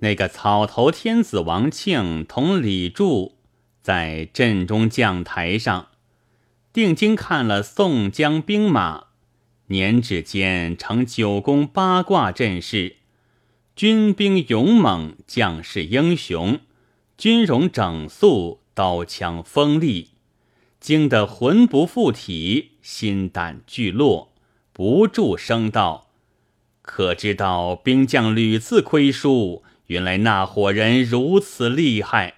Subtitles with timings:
[0.00, 3.36] 那个草头天子王庆同李柱
[3.82, 5.88] 在阵中将台上，
[6.72, 9.06] 定睛看了宋江兵马，
[9.66, 12.96] 年指间成九宫八卦阵势，
[13.74, 16.60] 军兵勇猛，将士英雄，
[17.16, 20.10] 军容整肃，刀枪锋利，
[20.78, 24.32] 惊得魂不附体，心胆俱落，
[24.72, 26.06] 不住声道。
[26.82, 32.36] 可知道兵将屡次亏输，原来那伙人如此厉害。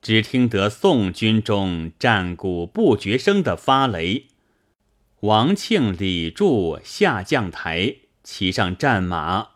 [0.00, 4.26] 只听得宋军中战鼓不绝声的发雷，
[5.20, 9.50] 王庆、李柱下将台，骑上战马，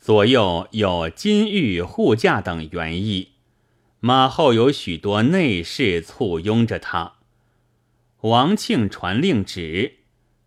[0.00, 3.34] 左右有金玉护驾等原意，
[4.00, 7.12] 马后有许多内侍簇拥着他。
[8.22, 9.98] 王庆传令旨，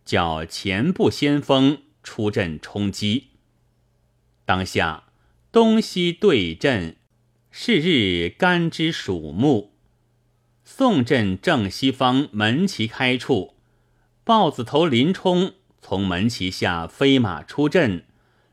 [0.03, 1.84] 叫前部先锋。
[2.01, 3.27] 出阵冲击，
[4.45, 5.03] 当下
[5.52, 6.95] 东西对阵，
[7.49, 9.73] 是日干支属木。
[10.63, 13.55] 宋镇正西方门旗开处，
[14.23, 18.05] 豹子头林冲从门旗下飞马出阵，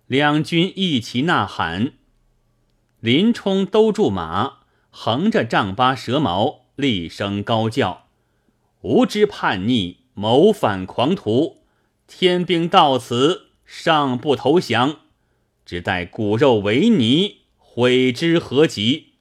[0.07, 1.93] 两军一齐呐喊。
[3.01, 8.07] 林冲兜住马，横着丈八蛇矛，厉声高叫
[8.81, 11.59] ：“无知叛逆，谋反狂徒，
[12.07, 15.01] 天兵到此！”尚不投降，
[15.67, 19.15] 只待骨肉为泥，悔之何及？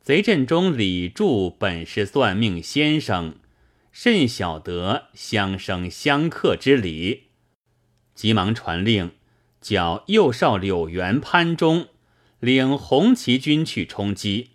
[0.00, 3.34] 贼阵中，李柱本是算命先生，
[3.92, 7.24] 甚晓得相生相克之理，
[8.14, 9.10] 急忙传令，
[9.60, 11.88] 叫右少柳元潘忠
[12.40, 14.52] 领红旗军去冲击。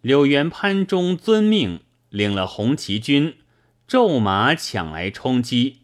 [0.00, 3.34] 柳元潘忠遵命，领了红旗军，
[3.86, 5.80] 骤马抢来冲击。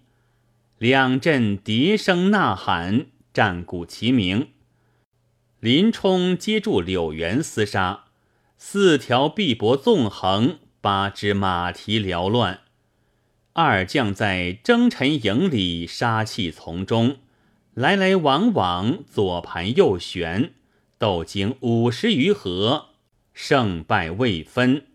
[0.79, 4.49] 两阵笛声呐喊，战鼓齐鸣。
[5.61, 8.05] 林冲接住柳原厮杀，
[8.57, 12.61] 四条臂膊纵横，八只马蹄缭乱。
[13.53, 17.19] 二将在征尘营里杀气丛中，
[17.75, 20.55] 来来往往，左盘右旋，
[20.99, 22.91] 斗经五十余合，
[23.35, 24.87] 胜败未分。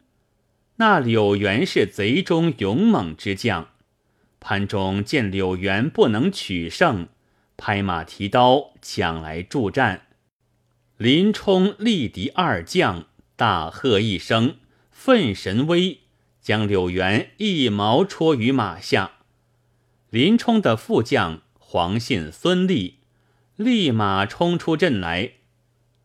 [0.78, 3.70] 那柳原是贼中勇猛之将。
[4.40, 7.08] 潘忠见柳元不能取胜，
[7.58, 10.08] 拍马提刀抢来助战。
[10.98, 14.58] 林冲力敌二将，大喝一声，
[14.92, 16.00] 奋神威，
[16.42, 19.12] 将柳元一矛戳于马下。
[20.10, 23.00] 林冲的副将黄信、孙立
[23.58, 25.34] 立马冲出阵来。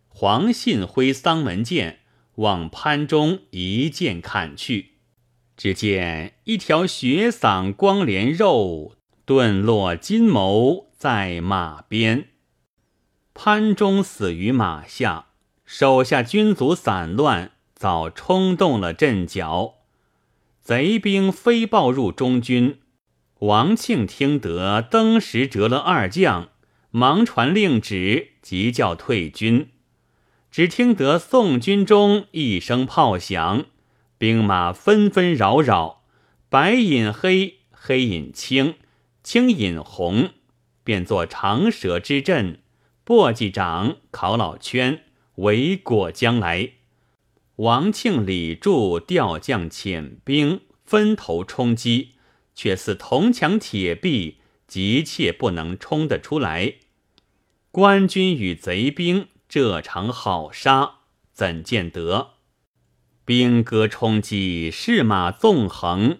[0.08, 2.00] 黄信挥丧门剑
[2.34, 4.94] 往潘忠一剑砍去。
[5.56, 12.28] 只见一条血嗓光连肉，顿落金眸在马边。
[13.32, 15.28] 潘忠死于马下，
[15.64, 19.76] 手下军卒散乱，早冲动了阵脚。
[20.60, 22.80] 贼兵飞报入中军，
[23.38, 26.50] 王庆听得登时折了二将，
[26.90, 29.70] 忙传令旨，急叫退军。
[30.50, 33.64] 只听得宋军中一声炮响。
[34.18, 36.02] 兵马纷纷扰扰，
[36.50, 38.74] 白引黑，黑引青，
[39.22, 40.32] 青引红，
[40.90, 42.62] 便作长蛇之阵。
[43.06, 45.04] 簸箕掌、烤老圈
[45.36, 46.72] 围过将来。
[47.58, 52.14] 王庆、李柱调将遣兵分头冲击，
[52.56, 56.74] 却似铜墙铁壁，急切不能冲得出来。
[57.70, 60.94] 官军与贼兵这场好杀，
[61.32, 62.30] 怎见得？
[63.24, 66.18] 兵戈冲击，士马纵横，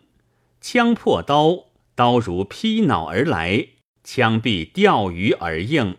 [0.61, 1.65] 枪破刀，
[1.97, 3.80] 刀如劈脑而来；
[4.13, 5.97] 枪必钓鱼而应，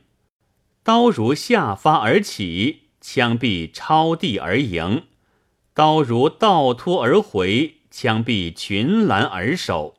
[0.83, 5.03] 刀如下发而起；枪必抄地而迎，
[5.73, 9.95] 刀如倒突而回；枪必群拦而守。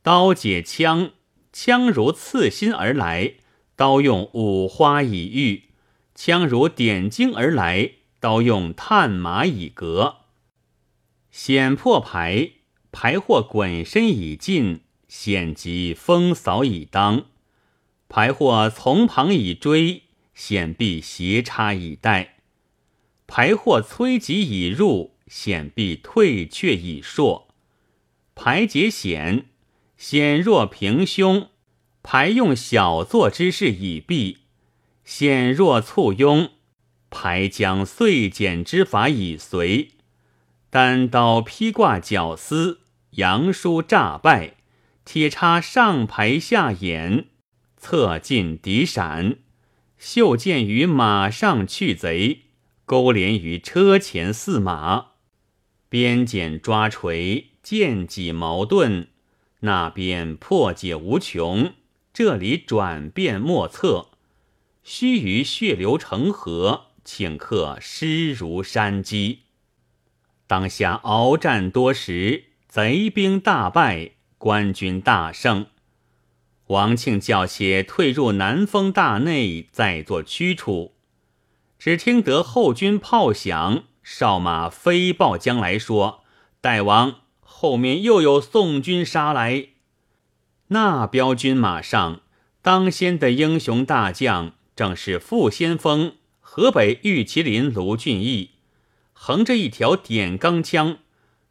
[0.00, 1.10] 刀解枪，
[1.52, 3.34] 枪如刺心而来；
[3.76, 5.64] 刀用五花以御，
[6.14, 7.90] 枪如点睛而来。
[8.20, 10.20] 刀用探马以隔，
[11.30, 12.52] 险破牌，
[12.90, 14.78] 牌或滚身以进；
[15.08, 17.24] 险急风扫以当，
[18.08, 20.02] 牌或从旁以追；
[20.34, 22.36] 险必斜插以待，
[23.26, 27.48] 牌或催急以入；险必退却以硕。
[28.34, 29.46] 牌解险，
[29.96, 31.48] 险若平胸；
[32.02, 34.38] 牌用小作之势以避，
[35.04, 36.50] 险若簇拥。
[37.10, 39.92] 排将碎剪之法以随，
[40.68, 42.80] 单刀披挂绞丝，
[43.12, 44.57] 杨书诈败，
[45.10, 47.28] 铁叉上排下掩，
[47.78, 49.38] 侧进敌闪，
[49.96, 52.42] 袖箭于马上去贼，
[52.84, 55.12] 钩连于车前驷马。
[55.88, 59.06] 边剪抓锤，剑戟矛盾，
[59.60, 61.72] 那边破解无穷，
[62.12, 64.08] 这里转变莫测。
[64.84, 69.44] 须臾血流成河，顷刻尸如山积。
[70.46, 75.66] 当下鏖战多时，贼兵大败，官军大胜。
[76.68, 80.94] 王庆叫些退入南丰大内，再作驱除。
[81.78, 86.22] 只听得后军炮响，哨马飞报将来说
[86.62, 89.68] ：“大王，后面又有宋军杀来。”
[90.68, 92.20] 那标军马上
[92.62, 94.54] 当先的英雄大将。
[94.76, 98.50] 正是副先锋河北玉麒麟卢俊义，
[99.12, 100.98] 横着一条点钢枪，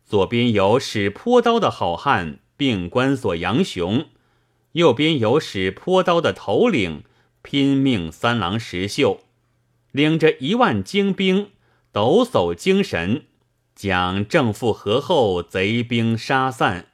[0.05, 4.07] 左边有使坡刀的好汉并关锁杨雄，
[4.73, 7.03] 右边有使坡刀的头领
[7.41, 9.21] 拼命三郎石秀，
[9.91, 11.51] 领着一万精兵，
[11.93, 13.27] 抖擞精神，
[13.73, 16.87] 将正负合后贼兵杀散。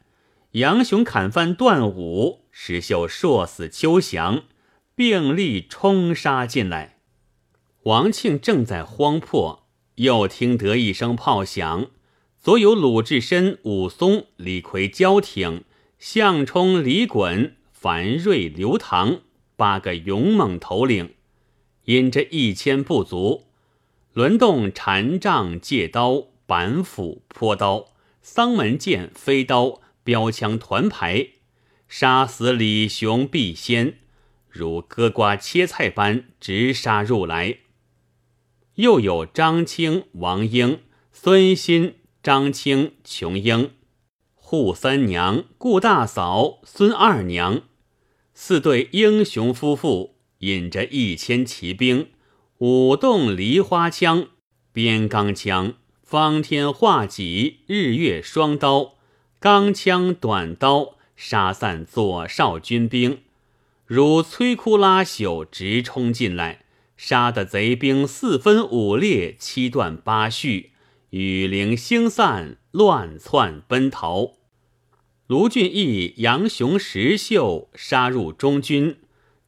[0.51, 4.43] 杨雄砍翻段武，石秀硕死邱降。
[4.95, 6.99] 并力冲杀进来，
[7.85, 11.87] 王庆正在慌迫，又听得一声炮响，
[12.43, 15.63] 左有鲁智深、武松、李逵、焦挺、
[15.97, 19.21] 项冲、李衮、樊瑞、刘唐
[19.55, 21.13] 八个勇猛头领，
[21.85, 23.45] 引着一千部卒，
[24.11, 31.29] 轮动禅杖、借刀、板斧、坡刀、丧门剑、飞刀、标枪团排，
[31.87, 33.99] 杀死李雄、毕仙。
[34.49, 37.59] 如割瓜切菜般直杀入来，
[38.75, 40.81] 又有张青、王英、
[41.13, 43.71] 孙新、张青、琼英、
[44.41, 47.63] 扈三娘、顾大嫂、孙二娘。
[48.33, 52.11] 四对英雄夫妇，引着一千骑兵，
[52.59, 54.29] 舞动梨花枪、
[54.71, 58.93] 边钢枪、方天画戟、日月双刀、
[59.41, 63.19] 钢枪短刀，杀散左少军兵。
[63.85, 66.63] 如摧枯拉朽，直冲进来，
[66.95, 70.71] 杀得贼兵四分五裂，七断八续，
[71.15, 74.31] 雨灵星散，乱窜奔逃。
[75.27, 78.97] 卢俊义、杨雄、石秀杀入中军，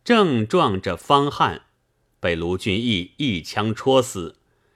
[0.03, 1.63] 正撞着方汉，
[2.19, 4.35] 被卢俊义一枪戳死，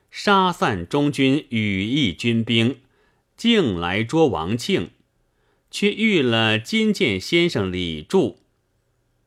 [0.10, 2.78] 杀散中军羽翼军兵，
[3.38, 4.90] 竟来捉王庆，
[5.70, 8.40] 却遇了金剑先生李柱。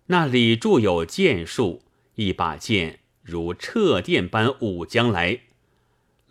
[0.07, 1.85] 那李柱有剑术，
[2.17, 5.43] 一把剑如掣电般舞将来。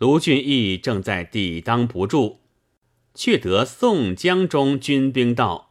[0.02, 2.38] 卢俊义正在抵挡不住，
[3.14, 5.68] 却得宋江中军兵到，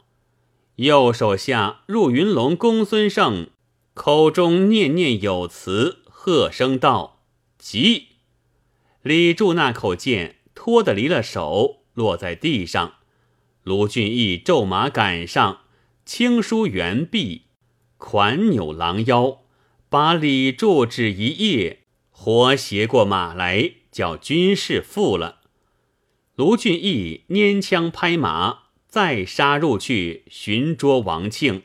[0.76, 3.50] 右手下入云龙公孙胜
[3.92, 7.20] 口中念念有词，喝声道
[7.60, 8.06] ：“急！”
[9.04, 12.94] 李柱那口剑拖得离了手，落在地上。
[13.62, 15.64] 卢俊义骤马赶上，
[16.06, 17.42] 轻舒猿臂。
[17.98, 19.42] 款扭狼腰，
[19.90, 25.42] 把李柱只一夜，活携过马来，叫军士负了。
[26.34, 31.62] 卢俊义拈枪拍马，再杀入去寻捉王庆，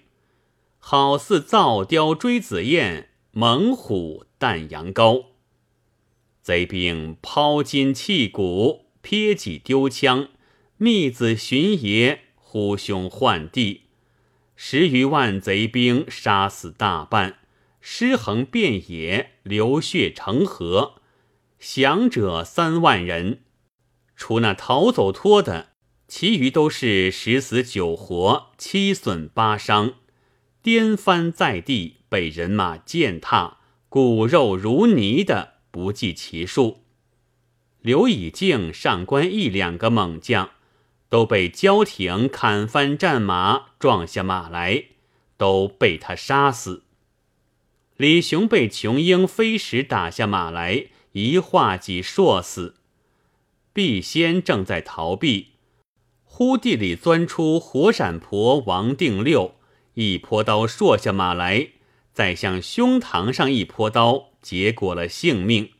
[0.77, 5.27] 好似造雕追紫燕，猛虎啖羊羔。
[6.41, 10.29] 贼兵抛金弃骨，撇戟丢枪，
[10.77, 13.83] 密子寻爷呼兄唤弟。
[14.55, 17.39] 十余万贼兵杀死大半，
[17.79, 21.01] 尸横遍野，流血成河。
[21.59, 23.41] 降者三万人，
[24.15, 25.69] 除那逃走脱的，
[26.07, 29.93] 其余都是十死九活，七损八伤，
[30.61, 33.57] 颠翻在地，被人马践踏，
[33.89, 36.83] 骨肉如泥的，不计其数。
[37.81, 40.51] 刘以敬、上官义两个猛将。
[41.09, 44.87] 都被焦挺砍翻战马，撞下马来，
[45.37, 46.83] 都被他杀死。
[47.95, 50.87] 李雄被琼英飞石打下马来，
[51.17, 52.75] 一画戟硕死。
[53.73, 55.53] 毕仙正在逃避，
[56.23, 59.55] 忽地里钻出火闪婆王定六，
[59.95, 61.69] 一泼刀硕下马来，
[62.13, 65.71] 再向胸膛上一泼刀，结果了性命。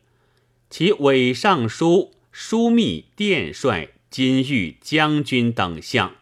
[0.72, 3.90] 其伪尚书、枢密、殿帅。
[4.10, 6.16] 金玉将军等相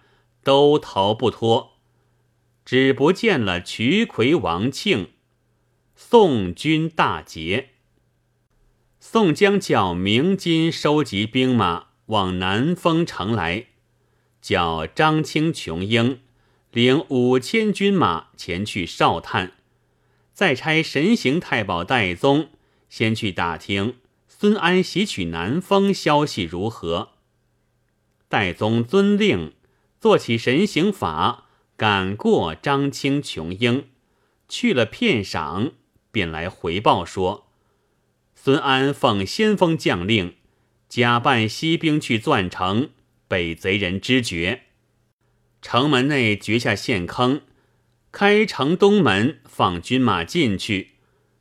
[0.43, 1.74] 都逃不脱，
[2.65, 5.12] 只不见了瞿魁王庆。
[5.95, 7.75] 宋军大捷。
[9.15, 13.67] 宋江叫明金收集兵马往南丰城来，
[14.41, 16.19] 叫张清、琼英
[16.72, 19.53] 领五千军马前去哨探，
[20.34, 22.50] 再差神行太保戴宗
[22.89, 23.95] 先去打听
[24.27, 27.12] 孙安袭取南丰消息如何。
[28.27, 29.53] 戴宗遵令，
[29.98, 31.45] 做起神行法，
[31.77, 33.88] 赶过张清、琼英，
[34.50, 35.72] 去了片晌，
[36.12, 37.44] 便来回报说：
[38.45, 40.35] 孙安奉先锋将令，
[40.87, 42.91] 假扮西兵去钻城，
[43.27, 44.65] 被贼人知觉，
[45.63, 47.41] 城门内掘下陷坑。
[48.11, 50.91] 开城东门，放军马进去。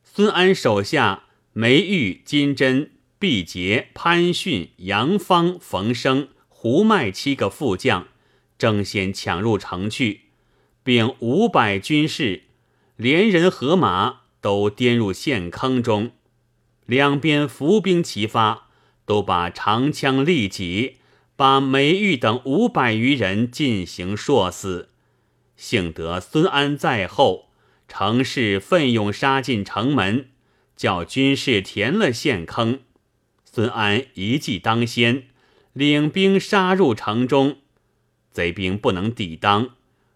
[0.03, 8.09] 孙安手下梅玉、金针、毕节、潘逊、杨芳、冯生、胡迈七个副将，
[8.57, 10.23] 争先抢入城去，
[10.83, 12.45] 并五百军士，
[12.97, 16.13] 连人和马都颠入陷坑中。
[16.87, 18.69] 两边伏兵齐发，
[19.07, 20.97] 都把长枪利戟，
[21.37, 24.91] 把梅玉等五百余人进行硕死。
[25.57, 27.51] 幸得孙安在后，
[27.89, 30.29] 乘势奋勇杀进城门，
[30.77, 32.81] 叫军士填了陷坑。
[33.45, 35.29] 孙安一骑当先，
[35.73, 37.59] 领兵杀入城中，
[38.31, 39.71] 贼兵不能抵当。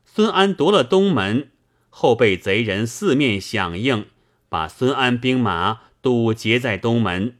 [0.05, 1.51] 孙安夺了东门，
[1.89, 4.07] 后被贼人四面响应，
[4.49, 7.37] 把孙安兵马堵截在东门。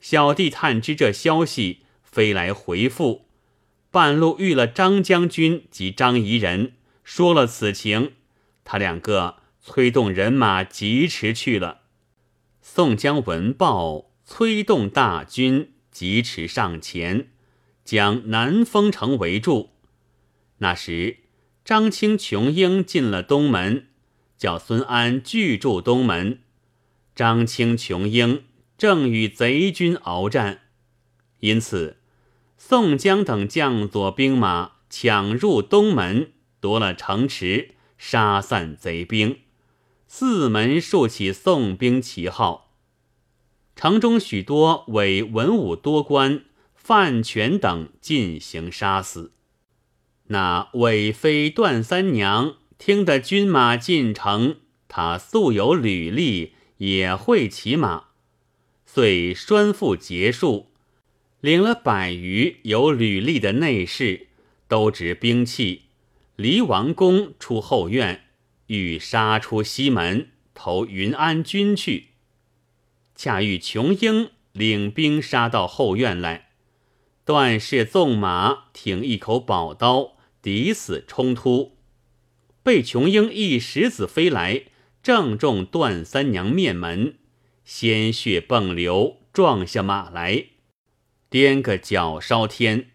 [0.00, 3.26] 小弟探知这消息，飞来回复，
[3.90, 6.72] 半路遇了张将军及张仪人。
[7.04, 8.12] 说了此情，
[8.64, 11.80] 他两个催动人马疾驰去了。
[12.62, 17.28] 宋江闻报，催动大军疾驰上前，
[17.84, 19.70] 将南丰城围住。
[20.58, 21.18] 那时
[21.64, 23.88] 张清、琼英进了东门，
[24.36, 26.38] 叫孙安拒住东门。
[27.20, 28.44] 张清、琼英
[28.78, 30.60] 正与贼军鏖战，
[31.40, 31.98] 因此
[32.56, 36.32] 宋江等将佐兵马抢入东门。
[36.60, 39.40] 夺了城池，杀散贼兵，
[40.06, 42.72] 四门竖起宋兵旗号。
[43.76, 49.32] 城中许多伪文武多官、范权等进行杀死。
[50.28, 54.56] 那韦妃段三娘听得军马进城，
[54.88, 58.04] 她素有履历，也会骑马，
[58.86, 60.70] 遂拴缚结束，
[61.42, 64.28] 领了百余有履历的内侍，
[64.66, 65.82] 都执兵器。
[66.36, 68.24] 离王宫出后院，
[68.68, 72.08] 欲杀出西门投云安军去。
[73.14, 76.48] 恰遇琼英领兵杀到后院来，
[77.26, 81.76] 段氏纵马挺一口宝刀，抵死冲突，
[82.62, 84.64] 被琼英一石子飞来，
[85.02, 87.14] 正中段三娘面门，
[87.64, 90.46] 鲜血迸流，撞下马来，
[91.28, 92.90] 颠个脚烧天，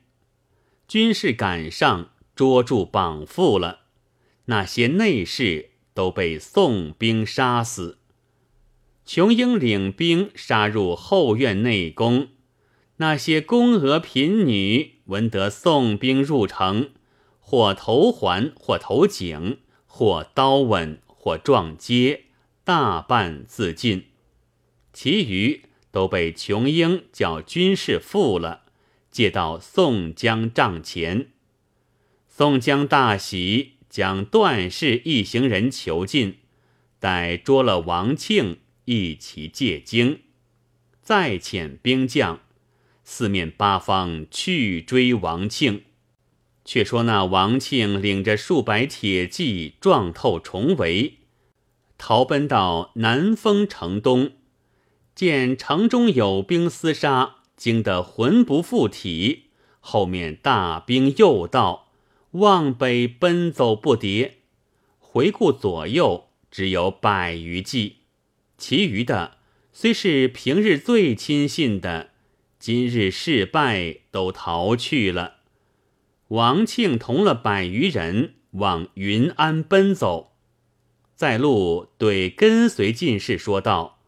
[0.88, 2.10] 军士赶上。
[2.36, 3.84] 捉住绑缚了，
[4.48, 8.00] 那些内侍都被宋兵杀死。
[9.06, 12.28] 琼英领兵杀入后院内宫，
[12.98, 16.90] 那些宫娥嫔女闻得宋兵入城，
[17.40, 22.26] 或投环，或投井，或刀吻，或撞街，
[22.64, 24.06] 大半自尽。
[24.94, 28.66] 其余都被琼英叫军士缚了，
[29.10, 31.32] 借到宋江帐前。
[32.28, 36.38] 宋江大喜，将段氏一行人囚禁，
[37.00, 40.20] 待捉了王庆，一起借京，
[41.02, 42.40] 再遣兵将，
[43.04, 45.85] 四面八方去追王庆。
[46.66, 51.20] 却说那王庆领着数百铁骑，撞透重围，
[51.98, 54.32] 逃奔到南丰城东，
[55.14, 59.46] 见城中有兵厮杀，惊得魂不附体，
[59.80, 61.84] 后面大兵又到。
[62.32, 64.32] 往北奔走不迭，
[65.00, 68.00] 回顾左右，只有百余骑，
[68.58, 69.38] 其余的
[69.72, 72.10] 虽是平日最亲信的，
[72.60, 75.35] 今日事败，都逃去了。
[76.30, 80.34] 王庆同了百余人往云安奔走，
[81.16, 84.00] 在路对跟随进士说道：“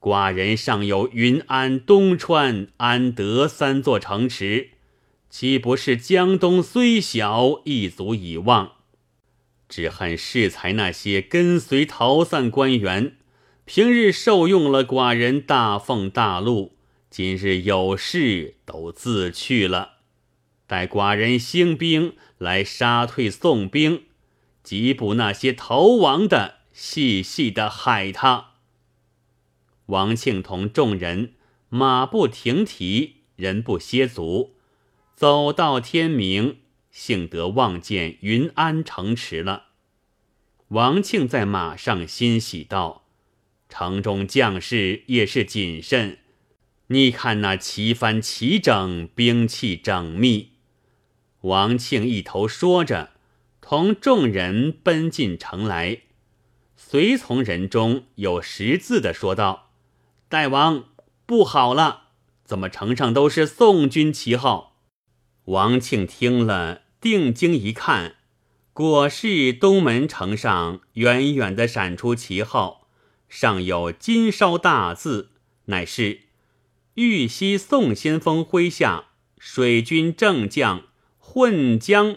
[0.00, 4.70] 寡人尚有云安、东川、安德三座城池。”
[5.28, 8.72] 岂不是江东虽小，亦足以望？
[9.68, 13.18] 只恨适才那些跟随逃散官员，
[13.66, 16.78] 平日受用了寡人大俸大禄，
[17.10, 19.97] 今日有事都自去了。
[20.68, 24.04] 待寡人兴兵来杀退宋兵，
[24.62, 28.50] 缉捕那些逃亡的，细细的害他。
[29.86, 31.32] 王庆同众人
[31.70, 34.54] 马不停蹄，人不歇足。
[35.16, 36.58] 走到天明，
[36.90, 39.68] 幸得望见云安城池了。
[40.68, 43.06] 王庆在马上欣喜道
[43.70, 46.18] ：“城中将士也是谨慎，
[46.88, 50.50] 你看那旗帆齐整，兵器整密。”
[51.42, 53.10] 王庆一头说着，
[53.60, 56.00] 同众人奔进城来。
[56.76, 59.70] 随从人中有识字的说道
[60.28, 60.84] ：“大王
[61.26, 62.08] 不好了，
[62.44, 64.76] 怎么城上都是宋军旗号？”
[65.46, 68.16] 王庆听了，定睛一看。
[68.72, 72.88] 果是东门城上远远的闪出旗号，
[73.28, 75.30] 上有金烧大字，
[75.66, 76.20] 乃是
[76.94, 79.06] “玉溪宋先锋麾下
[79.38, 80.84] 水军正将
[81.38, 82.16] 混江”。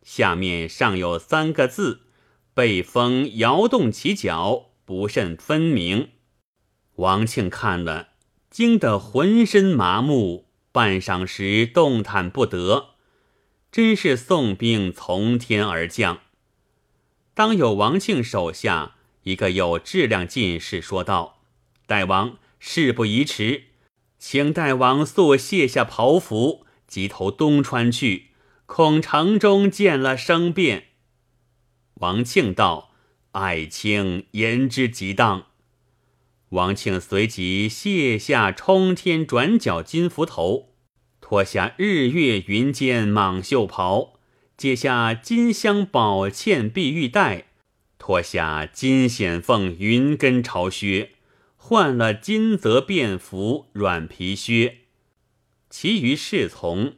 [0.00, 2.02] 下面尚有三个字，
[2.54, 6.10] 被风摇动起脚，不甚分明。
[6.94, 8.10] 王庆看了，
[8.48, 12.90] 惊得浑身麻木，半晌时动弹不得。
[13.72, 16.20] 真是宋兵从天而降。
[17.34, 21.40] 当有王庆手下一个有质量进士说道
[21.86, 23.64] ：“大王，事不宜迟，
[24.16, 28.27] 请大王速卸下袍服，即投东川去，
[28.68, 30.88] 恐城中见了生变。”
[32.00, 32.92] 王庆道
[33.32, 35.46] ：“爱卿言之极当。”
[36.50, 40.74] 王庆随即卸下冲天转角金幞头。
[41.20, 44.18] 脱下日月云间蟒袖袍，
[44.56, 47.46] 解下金镶宝嵌碧玉带，
[47.98, 51.12] 脱下金显凤云根朝靴，
[51.56, 54.82] 换了金泽便服软皮靴。
[55.68, 56.94] 其余侍从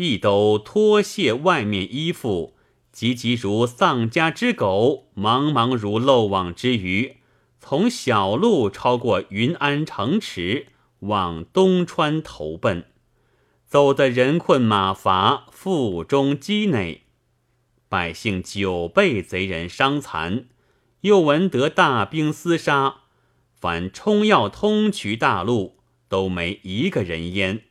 [0.00, 2.54] 亦都脱卸外面衣服，
[2.92, 7.16] 急急如丧家之狗，茫茫如漏网之鱼，
[7.58, 10.68] 从小路超过云安城池，
[11.00, 12.84] 往东川投奔。
[13.66, 17.02] 走得人困马乏，腹中饥馁，
[17.88, 20.44] 百姓久被贼人伤残，
[21.00, 22.98] 又闻得大兵厮杀，
[23.52, 25.78] 凡冲要通衢大路，
[26.08, 27.64] 都没一个人烟，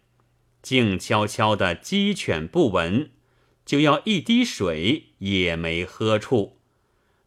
[0.67, 3.09] 静悄悄的鸡犬不闻，
[3.65, 6.57] 就要一滴水也没喝处，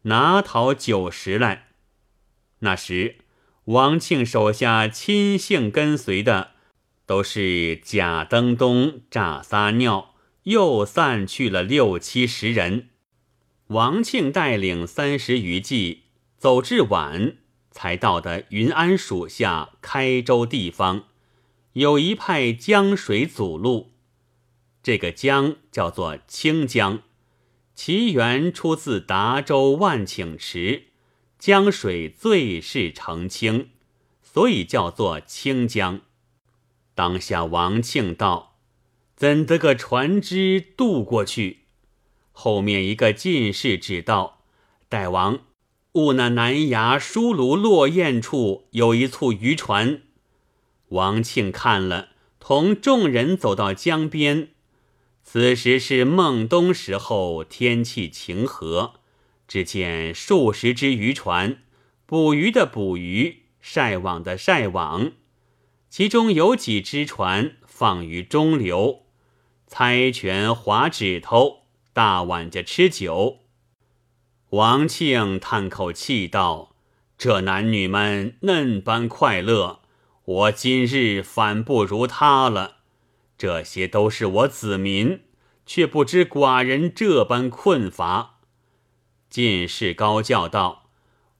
[0.03, 1.69] 哪讨酒食来？
[2.59, 3.15] 那时
[3.65, 6.51] 王庆手下亲信跟随的。
[7.07, 10.13] 都是贾登东诈撒尿，
[10.43, 12.89] 又散去了六七十人。
[13.69, 16.03] 王庆带领三十余骑，
[16.37, 17.37] 走至晚，
[17.71, 21.05] 才到的云安属下开州地方，
[21.73, 23.91] 有一派江水阻路。
[24.83, 27.03] 这个江叫做清江，
[27.73, 30.87] 其源出自达州万顷池，
[31.39, 33.69] 江水最是澄清，
[34.21, 36.01] 所以叫做清江。
[36.93, 38.57] 当下王庆道
[39.15, 41.59] ：“怎得个船只渡过去？”
[42.33, 44.43] 后面一个进士指道
[44.89, 45.39] ：“大王，
[45.93, 50.01] 兀那南崖书庐落雁处有一簇渔船。”
[50.91, 54.49] 王庆看了，同众人走到江边。
[55.23, 58.95] 此时是孟冬时候，天气晴和，
[59.47, 61.59] 只见数十只渔船，
[62.05, 65.11] 捕鱼的捕鱼，晒网的晒网。
[65.89, 69.03] 其中有几只船放于中流，
[69.67, 73.39] 猜拳划指头，大碗着吃酒。
[74.49, 76.75] 王庆叹口气道
[77.17, 79.80] ：“这男女们嫩般快乐，
[80.31, 82.77] 我今日反不如他了。
[83.37, 85.21] 这些都是我子民，
[85.65, 88.39] 却不知寡人这般困乏。”
[89.29, 90.89] 进士高叫道：“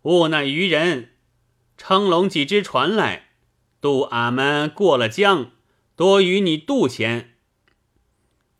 [0.03, 1.11] 吾乃渔人，
[1.77, 3.27] 撑拢几只船来。”
[3.79, 5.51] 渡俺们过了江，
[5.95, 7.35] 多与你渡钱。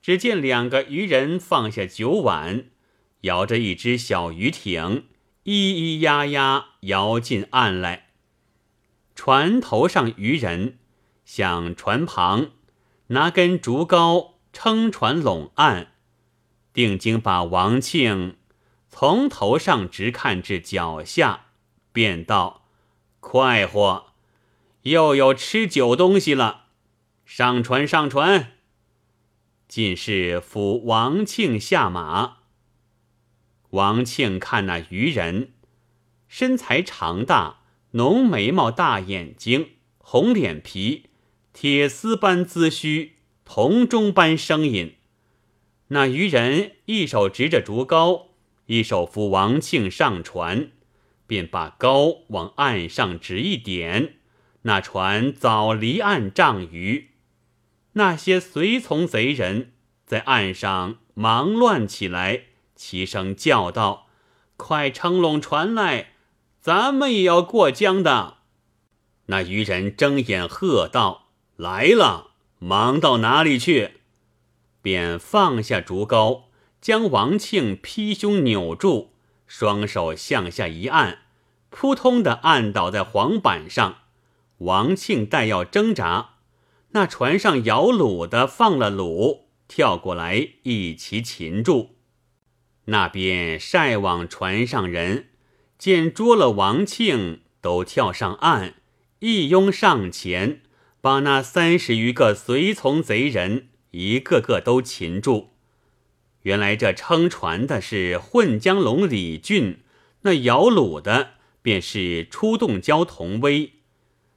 [0.02, 2.72] 只见两个渔人放下酒碗，
[3.22, 5.06] 摇着一只小鱼艇，
[5.44, 8.11] 咿咿呀呀摇进岸来。
[9.24, 10.80] 船头上渔人
[11.26, 12.54] 向船旁
[13.10, 15.92] 拿根竹篙撑船拢岸，
[16.74, 18.38] 定睛把王庆
[18.90, 21.46] 从头上直看至脚下，
[21.94, 22.66] 便道
[23.22, 24.08] ：“快活！”
[24.82, 26.70] 又有吃酒东西了，
[27.24, 28.54] 上船上船。
[29.68, 32.38] 进士扶王庆下马。
[33.70, 35.54] 王庆看那渔人，
[36.28, 37.61] 身材长大，
[37.92, 41.10] 浓眉毛，大眼睛，红脸皮，
[41.52, 44.96] 铁丝般髭须，铜钟般声音。
[45.90, 48.28] 那渔人一手执着竹篙，
[48.68, 50.72] 一手扶王庆上船，
[51.28, 54.16] 便把篙往岸上指一点。
[54.62, 57.10] 那船早离岸丈余，
[57.94, 59.74] 那些随从贼人
[60.06, 62.44] 在岸上忙乱起来，
[62.76, 64.08] 齐声叫道
[64.56, 66.11] ：“快撑拢船来，
[66.62, 68.38] 咱们也要过江的。”
[69.28, 72.32] 那渔人睁眼喝道：“来了！
[72.60, 73.96] 忙到哪里去？”
[74.84, 76.44] 便放下竹篙，
[76.80, 79.10] 将王庆劈胸扭住，
[79.48, 81.20] 双手向下一按，
[81.70, 84.00] 扑通的按倒在黄板上。
[84.60, 86.36] 王庆待要挣扎，
[86.90, 91.96] 那船上摇橹的放了橹，跳过来一齐擒住。
[92.86, 95.30] 那边晒网船上人
[95.82, 98.76] 见捉了王庆，都跳上岸，
[99.18, 100.62] 一拥上前，
[101.02, 105.56] 把那三十余个随从贼人一个个都擒住。
[106.44, 109.80] 原来这撑船的是混江龙李俊，
[110.22, 111.32] 那摇橹的
[111.64, 113.72] 便是出洞蛟童威。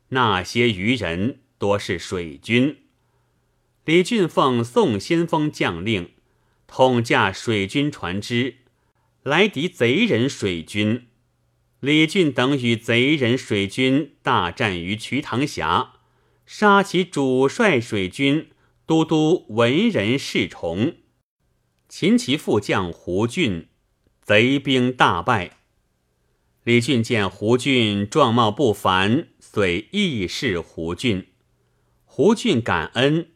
[0.08, 2.78] 那些渔人多是水军，
[3.84, 6.12] 李俊奉宋先锋将令，
[6.66, 8.60] 统驾水军船只
[9.22, 11.08] 来敌贼人水军。
[11.84, 15.96] 李俊等与贼人水军大战于瞿塘峡，
[16.46, 18.48] 杀其主帅水军
[18.86, 20.94] 都督文人侍从，
[21.86, 23.68] 擒其副将胡俊，
[24.22, 25.58] 贼兵大败。
[26.62, 29.28] 李俊见胡俊状貌不凡。
[29.38, 31.26] 遂义释胡俊，
[32.06, 33.28] 胡俊感恩，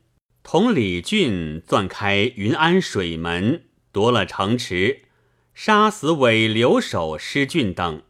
[0.42, 5.02] 同李俊钻开云安水门，夺了城池，
[5.52, 8.02] 杀死伪留守施俊等。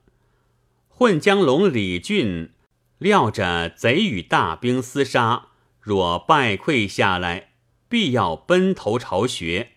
[0.98, 2.50] 混江龙李俊
[2.98, 7.52] 料着贼与大兵厮杀，若败溃下来，
[7.88, 9.74] 必要奔头巢穴，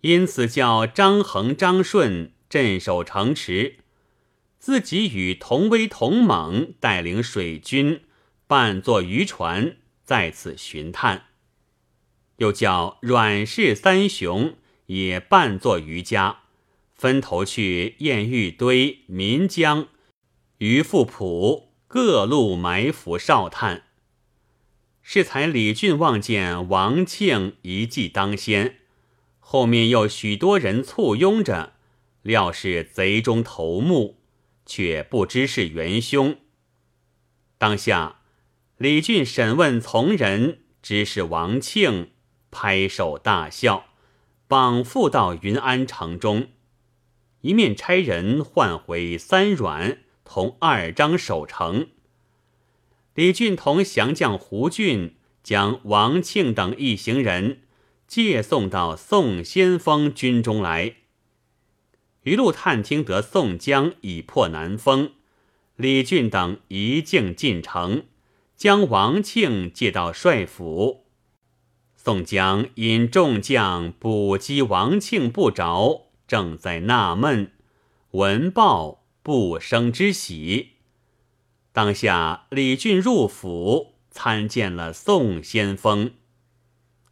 [0.00, 3.76] 因此叫张衡、张顺镇守城池。
[4.58, 8.00] 自己与同威、同猛带领水军，
[8.48, 11.26] 扮作渔船在此巡探；
[12.38, 16.40] 又叫阮氏三雄也扮作渔家，
[16.92, 19.86] 分头去燕玉堆、岷江、
[20.60, 23.84] 于富浦各路埋伏哨探。
[25.00, 28.76] 适才李俊望见王庆一骑当先，
[29.38, 31.72] 后面又许多人簇拥着，
[32.20, 34.18] 料是贼中头目。
[34.66, 36.36] 却不知是元凶。
[37.58, 38.20] 当下，
[38.76, 42.12] 李俊审问从人，知是王庆，
[42.52, 43.86] 拍手大笑，
[44.46, 46.50] 绑缚到云安城中，
[47.40, 49.98] 一面差人唤回三阮
[50.32, 51.88] 同二张守城。
[53.14, 57.62] 李俊同降将胡俊将王庆等一行人
[58.06, 60.94] 借送到宋先锋军中来。
[62.22, 65.14] 一路探听得宋江已破南风，
[65.74, 68.04] 李俊等一径进城，
[68.56, 71.06] 将王庆借到帅府。
[71.96, 77.50] 宋江因众将捕击王庆不着，正在纳闷，
[78.12, 80.70] 闻报不生之喜。
[81.72, 86.12] 当下李俊入府参见了宋先锋，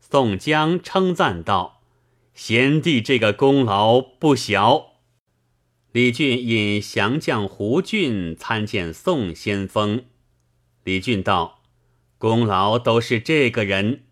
[0.01, 1.83] 宋江称赞道
[2.35, 4.95] ：“贤弟这个功劳不小。”
[5.93, 10.05] 李俊引降将胡俊参见宋先锋。
[10.85, 11.63] 李俊道
[12.19, 14.05] ：“功劳都是这个人。”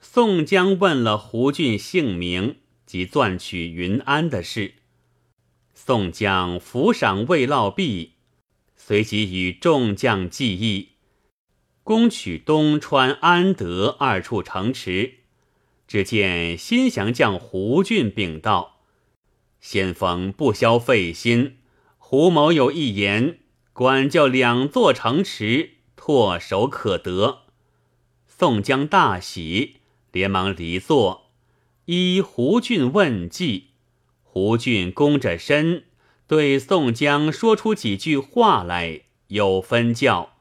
[0.00, 4.75] 宋江问了胡俊姓名及赚取云安的事。
[5.78, 8.14] 宋江抚赏未落毕，
[8.76, 10.92] 随即与众将计议，
[11.84, 15.18] 攻取东川、安德二处城池。
[15.86, 18.80] 只见新降将胡俊禀道。
[19.60, 21.58] 先锋不消费心，
[21.98, 23.40] 胡某有一言，
[23.74, 27.42] 管教两座城池，唾手可得。
[28.26, 29.76] 宋江大喜，
[30.10, 31.30] 连忙离座，
[31.84, 33.72] 依胡俊问计。
[34.36, 35.84] 胡俊弓着身，
[36.26, 40.34] 对宋江说出几句话来，有分教：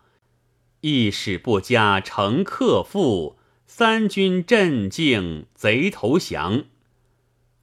[0.81, 6.65] 意使不加，成克复；三军镇静，贼投降。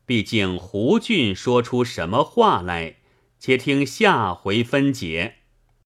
[0.06, 2.96] 毕竟胡俊说出什么话来，
[3.38, 5.34] 且听下回分解。